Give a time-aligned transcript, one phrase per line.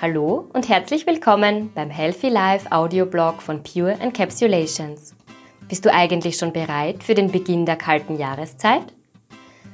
[0.00, 5.16] Hallo und herzlich willkommen beim Healthy Life Audioblog von Pure Encapsulations.
[5.68, 8.94] Bist du eigentlich schon bereit für den Beginn der kalten Jahreszeit?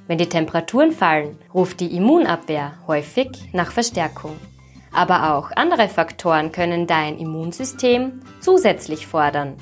[0.06, 4.34] Wenn die Temperaturen fallen, ruft die Immunabwehr häufig nach Verstärkung.
[4.92, 9.58] Aber auch andere Faktoren können dein Immunsystem zusätzlich fordern.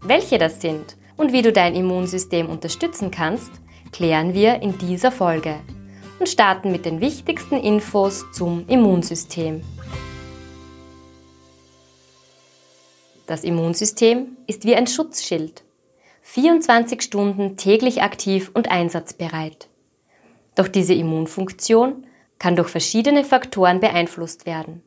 [0.00, 3.52] Welche das sind und wie du dein Immunsystem unterstützen kannst,
[3.92, 5.56] klären wir in dieser Folge
[6.20, 9.62] und starten mit den wichtigsten Infos zum Immunsystem.
[13.26, 15.64] Das Immunsystem ist wie ein Schutzschild.
[16.22, 19.68] 24 Stunden täglich aktiv und einsatzbereit.
[20.54, 22.06] Doch diese Immunfunktion
[22.38, 24.82] kann durch verschiedene Faktoren beeinflusst werden.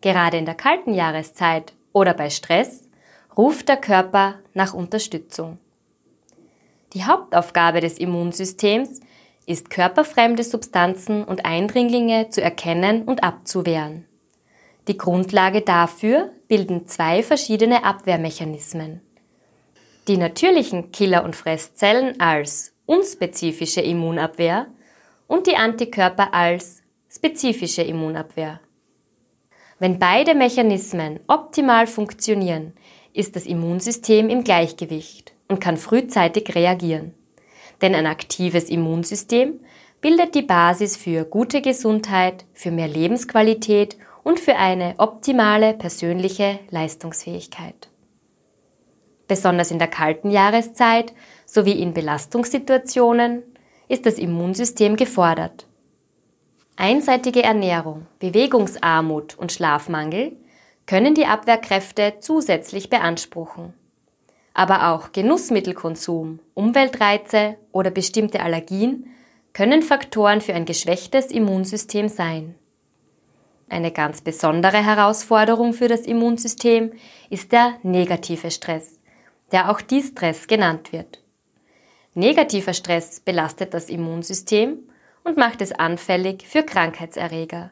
[0.00, 2.88] Gerade in der kalten Jahreszeit oder bei Stress
[3.36, 5.58] ruft der Körper nach Unterstützung.
[6.94, 9.00] Die Hauptaufgabe des Immunsystems
[9.50, 14.06] ist körperfremde Substanzen und Eindringlinge zu erkennen und abzuwehren.
[14.86, 19.00] Die Grundlage dafür bilden zwei verschiedene Abwehrmechanismen.
[20.06, 24.68] Die natürlichen Killer- und Fresszellen als unspezifische Immunabwehr
[25.26, 28.60] und die Antikörper als spezifische Immunabwehr.
[29.80, 32.74] Wenn beide Mechanismen optimal funktionieren,
[33.12, 37.14] ist das Immunsystem im Gleichgewicht und kann frühzeitig reagieren.
[37.82, 39.60] Denn ein aktives Immunsystem
[40.00, 47.88] bildet die Basis für gute Gesundheit, für mehr Lebensqualität und für eine optimale persönliche Leistungsfähigkeit.
[49.28, 51.12] Besonders in der kalten Jahreszeit
[51.46, 53.42] sowie in Belastungssituationen
[53.88, 55.66] ist das Immunsystem gefordert.
[56.76, 60.36] Einseitige Ernährung, Bewegungsarmut und Schlafmangel
[60.86, 63.74] können die Abwehrkräfte zusätzlich beanspruchen.
[64.60, 69.06] Aber auch Genussmittelkonsum, Umweltreize oder bestimmte Allergien
[69.54, 72.56] können Faktoren für ein geschwächtes Immunsystem sein.
[73.70, 76.92] Eine ganz besondere Herausforderung für das Immunsystem
[77.30, 79.00] ist der negative Stress,
[79.50, 81.22] der auch Distress genannt wird.
[82.12, 84.80] Negativer Stress belastet das Immunsystem
[85.24, 87.70] und macht es anfällig für Krankheitserreger.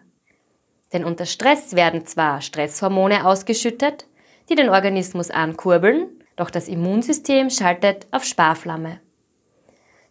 [0.94, 4.06] Denn unter Stress werden zwar Stresshormone ausgeschüttet,
[4.48, 9.00] die den Organismus ankurbeln, doch das Immunsystem schaltet auf Sparflamme.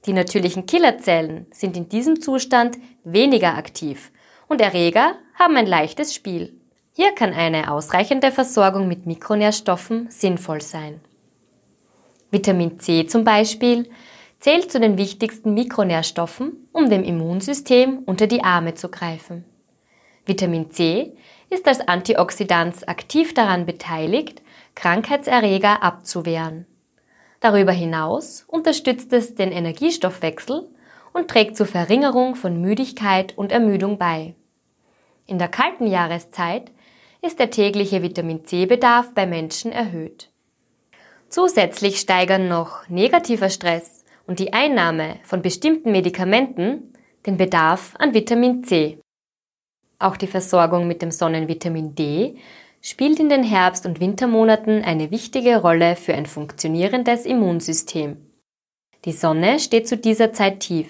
[0.06, 4.12] Die natürlichen Killerzellen sind in diesem Zustand weniger aktiv
[4.48, 6.54] und Erreger haben ein leichtes Spiel.
[6.94, 11.02] Hier kann eine ausreichende Versorgung mit Mikronährstoffen sinnvoll sein.
[12.32, 13.90] Vitamin C zum Beispiel
[14.40, 19.46] zählt zu den wichtigsten Mikronährstoffen, um dem Immunsystem unter die Arme zu greifen.
[20.26, 21.14] Vitamin C
[21.50, 24.42] ist als Antioxidant aktiv daran beteiligt,
[24.78, 26.68] Krankheitserreger abzuwehren.
[27.40, 30.70] Darüber hinaus unterstützt es den Energiestoffwechsel
[31.14, 34.36] und trägt zur Verringerung von Müdigkeit und Ermüdung bei.
[35.26, 36.72] In der kalten Jahreszeit
[37.24, 40.30] ist der tägliche Vitamin C-Bedarf bei Menschen erhöht.
[41.28, 46.94] Zusätzlich steigern noch negativer Stress und die Einnahme von bestimmten Medikamenten
[47.26, 49.00] den Bedarf an Vitamin C.
[49.98, 52.38] Auch die Versorgung mit dem Sonnenvitamin D
[52.88, 58.16] spielt in den Herbst- und Wintermonaten eine wichtige Rolle für ein funktionierendes Immunsystem.
[59.04, 60.88] Die Sonne steht zu dieser Zeit tief.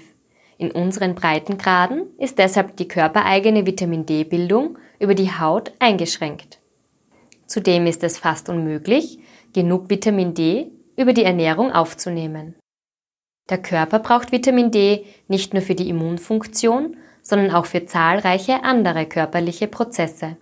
[0.60, 6.60] In unseren Breitengraden ist deshalb die körpereigene Vitamin D-Bildung über die Haut eingeschränkt.
[7.48, 9.18] Zudem ist es fast unmöglich,
[9.54, 12.54] genug Vitamin D über die Ernährung aufzunehmen.
[13.50, 19.08] Der Körper braucht Vitamin D nicht nur für die Immunfunktion, sondern auch für zahlreiche andere
[19.08, 20.38] körperliche Prozesse.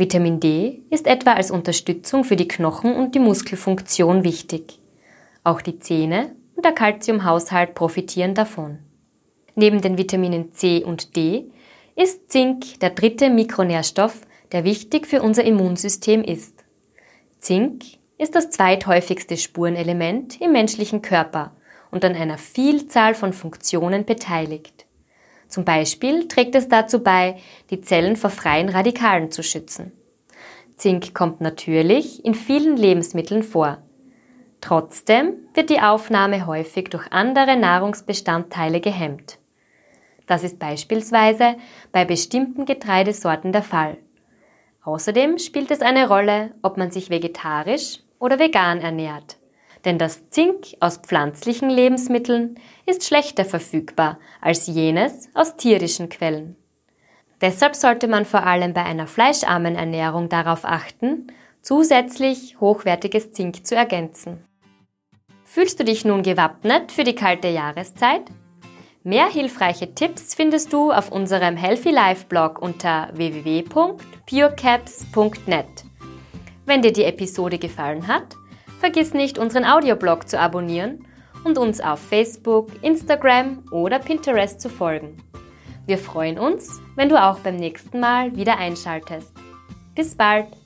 [0.00, 4.78] Vitamin D ist etwa als Unterstützung für die Knochen- und die Muskelfunktion wichtig.
[5.44, 8.78] Auch die Zähne und der Kalziumhaushalt profitieren davon.
[9.56, 11.50] Neben den Vitaminen C und D
[11.96, 14.22] ist Zink der dritte Mikronährstoff,
[14.52, 16.64] der wichtig für unser Immunsystem ist.
[17.38, 17.84] Zink
[18.16, 21.54] ist das zweithäufigste Spurenelement im menschlichen Körper
[21.90, 24.86] und an einer Vielzahl von Funktionen beteiligt.
[25.50, 27.36] Zum Beispiel trägt es dazu bei,
[27.70, 29.92] die Zellen vor freien Radikalen zu schützen.
[30.76, 33.78] Zink kommt natürlich in vielen Lebensmitteln vor.
[34.60, 39.38] Trotzdem wird die Aufnahme häufig durch andere Nahrungsbestandteile gehemmt.
[40.26, 41.56] Das ist beispielsweise
[41.90, 43.96] bei bestimmten Getreidesorten der Fall.
[44.84, 49.39] Außerdem spielt es eine Rolle, ob man sich vegetarisch oder vegan ernährt.
[49.84, 52.56] Denn das Zink aus pflanzlichen Lebensmitteln
[52.86, 56.56] ist schlechter verfügbar als jenes aus tierischen Quellen.
[57.40, 61.28] Deshalb sollte man vor allem bei einer fleischarmen Ernährung darauf achten,
[61.62, 64.44] zusätzlich hochwertiges Zink zu ergänzen.
[65.44, 68.24] Fühlst du dich nun gewappnet für die kalte Jahreszeit?
[69.02, 75.66] Mehr hilfreiche Tipps findest du auf unserem Healthy Life Blog unter www.purecaps.net.
[76.66, 78.36] Wenn dir die Episode gefallen hat,
[78.80, 81.06] vergiss nicht, unseren Audioblog zu abonnieren
[81.44, 85.16] und uns auf Facebook, Instagram oder Pinterest zu folgen.
[85.86, 89.32] Wir freuen uns, wenn du auch beim nächsten Mal wieder einschaltest.
[89.94, 90.59] Bis bald!